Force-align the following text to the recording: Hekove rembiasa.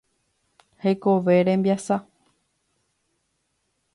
Hekove 0.85 1.35
rembiasa. 1.49 1.97